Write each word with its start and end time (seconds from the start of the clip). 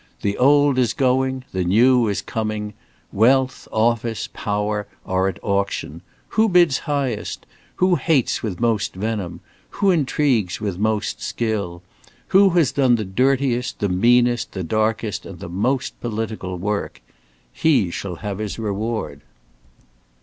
The 0.23 0.35
old 0.39 0.79
is 0.79 0.93
going; 0.95 1.43
the 1.51 1.63
new 1.63 2.07
is 2.07 2.23
coming. 2.23 2.73
Wealth, 3.11 3.67
office, 3.71 4.27
power 4.33 4.87
are 5.05 5.27
at 5.27 5.37
auction. 5.43 6.01
Who 6.29 6.49
bids 6.49 6.79
highest? 6.79 7.45
who 7.75 7.97
hates 7.97 8.41
with 8.41 8.59
most 8.59 8.95
venom? 8.95 9.41
who 9.69 9.91
intrigues 9.91 10.59
with 10.59 10.79
most 10.79 11.21
skill? 11.21 11.83
who 12.29 12.49
has 12.57 12.71
done 12.71 12.95
the 12.95 13.05
dirtiest, 13.05 13.77
the 13.77 13.89
meanest, 13.89 14.53
the 14.53 14.63
darkest, 14.63 15.23
and 15.27 15.37
the 15.39 15.49
most, 15.49 15.93
political 16.01 16.57
work? 16.57 16.99
He 17.53 17.91
shall 17.91 18.15
have 18.15 18.39
his 18.39 18.57
reward. 18.57 19.21